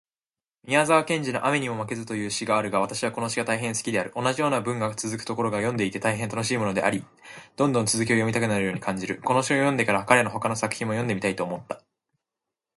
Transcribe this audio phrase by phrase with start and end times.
[0.63, 4.11] 宮沢賢治のアメニモマケズという詩があるが私はこの詩が大変好きである。
[4.15, 7.05] 同じような文がつづくところが読んでいて大変楽しいものであり、
[7.55, 9.21] どんどん続きを読みたくなるように感じる。
[9.23, 11.83] この詩を読んでから、彼の他の作品も読んでみたいと思った。